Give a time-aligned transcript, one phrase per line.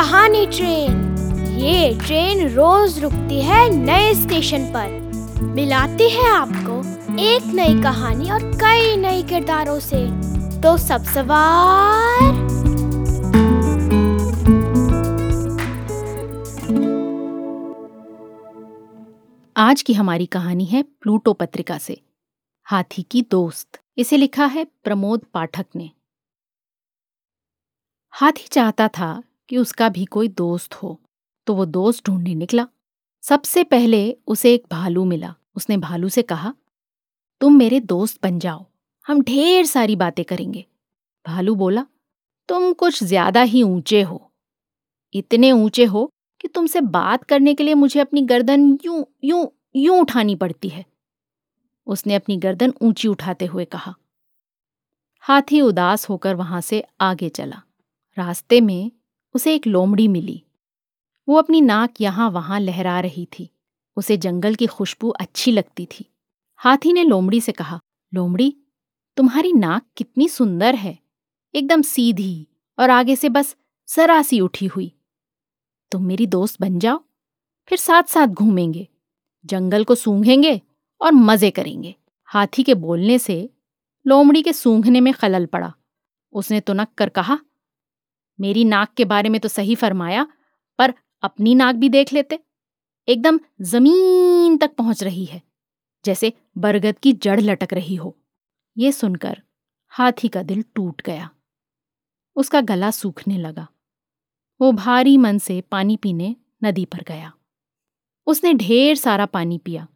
[0.00, 1.16] Train.
[1.58, 4.88] ये train रोज रुकती है नए स्टेशन पर।
[5.42, 6.80] मिलाती है आपको
[7.20, 10.06] एक नई कहानी और कई नए किरदारों से।
[10.60, 12.48] तो सब सवार।
[19.56, 22.02] आज की हमारी कहानी है प्लूटो पत्रिका से।
[22.64, 25.90] हाथी की दोस्त। इसे लिखा है प्रमोद पाठक ने।
[28.10, 31.00] हाथी चाहता था कि उसका भी कोई दोस्त हो।
[31.46, 32.66] तो वो दोस्त ढूँढने निकला।
[33.22, 36.54] सबसे पहले उसे एक भालू मिला। उसने भालू से कहा,
[37.40, 38.64] तुम मेरे दोस्त बन जाओ।
[39.06, 40.64] हम ढेर सारी बातें करेंगे।
[41.26, 41.86] भालू बोला,
[42.48, 44.32] तुम कुछ ज़्यादा ही ऊँचे हो।
[45.14, 50.00] इतने ऊँचे हो कि तुमसे बात करने के लिए मुझे अपनी गर्दन यूँ यूँ यूँ
[50.00, 50.84] उठानी पड़ती है।
[51.86, 53.94] उसने अपनी गर्दन ऊँची उठाते हुए कहा।
[55.20, 57.62] हाथी उदास होकर वहाँ से आगे चला।
[58.16, 58.90] रास्ते में
[59.34, 60.42] उसे एक लोमड़ी मिली।
[61.28, 63.50] वो अपनी नाक यहाँ वहाँ लहरा रही थी।
[63.96, 66.04] उसे जंगल की खुशबू अच्छी लगती थी।
[66.56, 67.80] हाथी ने लोमड़ी से कहा,
[68.12, 68.54] लोमड़ी,
[69.16, 70.98] तुम्हारी नाक कितनी सुंदर है।
[71.54, 72.46] एकदम सीधी
[72.78, 73.56] और आगे से बस
[73.88, 74.92] जरा सी उठी हुई।
[75.92, 77.00] तुम मेरी दोस्त बन जाओ,
[77.68, 78.88] फिर साथ साथ घूमेंगे,
[79.44, 80.60] जंगल को सूंघेंगे
[81.00, 81.94] और मज़े करेंगे।
[82.28, 83.50] हाथी के बोलने से
[84.06, 85.72] लोमड़ी के सूंघने में खलल पड़ा।
[86.32, 87.38] उसने तुनक कर कहा
[88.38, 90.26] मेरी नाक के बारे में तो सही फरमाया,
[90.78, 92.38] पर अपनी नाक भी देख लेते।
[93.08, 95.40] एकदम ज़मीन तक पहुँच रही है,
[96.04, 98.16] जैसे बरगद की जड़ लटक रही हो।
[98.76, 99.42] ये सुनकर
[99.92, 101.28] हाथी का दिल टूट गया।
[102.36, 103.66] उसका गला सूखने लगा।
[104.60, 107.32] वो भारी मन से पानी पीने नदी पर गया।
[108.26, 109.86] उसने ढेर सारा पानी पिया,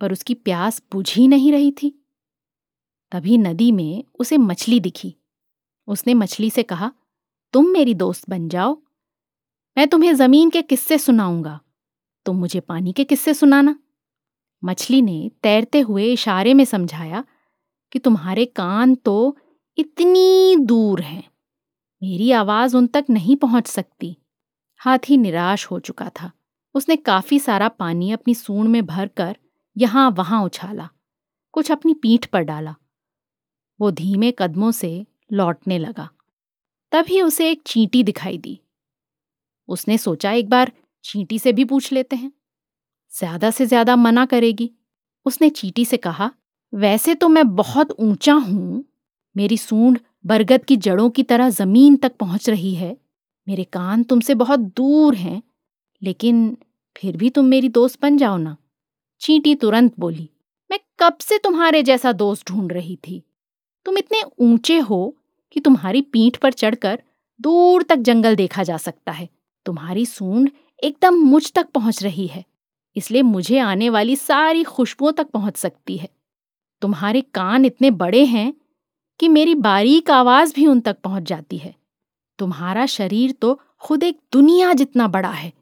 [0.00, 1.90] पर उसकी प्यास बुझ ही नहीं रही थी।
[3.12, 5.14] तभी नदी में उसे मछली दिखी।
[5.88, 6.92] उसने मछली से कहा
[7.54, 8.82] तुम मेरी दोस्त बन जाओ।
[9.76, 11.60] मैं तुम्हें ज़मीन के किस्से सुनाऊँगा।
[12.26, 13.78] तुम मुझे पानी के किस्से सुनाना।
[14.64, 17.24] मछली ने तैरते हुए इशारे में समझाया
[17.92, 19.36] कि तुम्हारे कान तो
[19.78, 21.30] इतनी दूर हैं।
[22.02, 24.16] मेरी आवाज़ उन तक नहीं पहुँच सकती।
[24.76, 26.32] हाथी निराश हो चुका था।
[26.74, 29.36] उसने काफ़ी सारा पानी अपनी सूंड में भरकर
[29.76, 30.88] यहाँ वहाँ उछाला।
[31.52, 32.74] कुछ अपनी पीठ पर डाला।
[33.80, 36.08] वो धीमे कदमों से लौटने लगा।
[36.94, 38.60] तभी उसे एक चींटी दिखाई दी।
[39.68, 40.72] उसने सोचा एक बार
[41.04, 42.32] चींटी से भी पूछ लेते हैं।
[43.12, 44.70] ज़्यादा से ज़्यादा मना करेगी।
[45.26, 46.30] उसने चींटी से कहा,
[46.72, 48.84] वैसे तो मैं बहुत ऊँचा हूँ।
[49.36, 52.96] मेरी सूंड बरगद की जड़ों की तरह ज़मीन तक पहुँच रही है।
[53.46, 55.42] मेरे कान तुमसे बहुत दूर हैं,
[56.02, 56.56] लेकिन
[56.96, 58.56] फिर भी तुम मेरी दोस्त बन जाओ ना।
[59.20, 60.28] चींटी तुरंत बोली,
[60.70, 63.22] मैं कब से तुम्हारे जैसा दोस्त ढूंढ रही थी?
[63.86, 65.16] तुम इतने ऊँचे हो
[65.54, 67.02] कि तुम्हारी पीठ पर चढ़कर
[67.40, 69.28] दूर तक जंगल देखा जा सकता है।
[69.66, 70.50] तुम्हारी सूंड
[70.82, 72.44] एकदम मुझ तक पहुँच रही है,
[72.96, 76.08] इसलिए मुझे आने वाली सारी खुशबुओं तक पहुँच सकती है।
[76.82, 78.52] तुम्हारे कान इतने बड़े हैं
[79.20, 81.74] कि मेरी बारीक आवाज़ भी उन तक पहुँच जाती है।
[82.38, 85.52] तुम्हारा शरीर तो खुद एक दुनिया जितना बड़ा है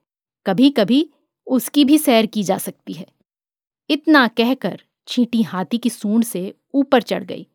[0.46, 1.08] कभी कभी
[1.46, 3.06] उसकी भी सैर की जा सकती है।
[3.90, 7.46] इतना कहकर चींटी हाथी की सूंड से ऊपर चढ़ गई।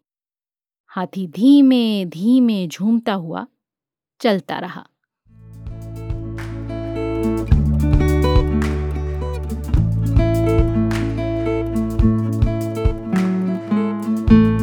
[0.97, 3.47] हाथी धीमे धीमे झूमता हुआ
[4.19, 4.79] चलता रहा।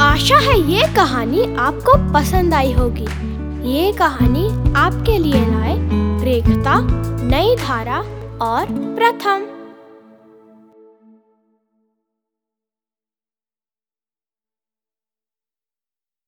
[0.05, 3.06] आशा है ये कहानी आपको पसंद आई होगी।
[3.71, 5.77] ये कहानी आपके लिए लाए
[6.25, 6.81] रेखता,
[7.25, 7.99] नई धारा
[8.47, 9.63] और प्रथम।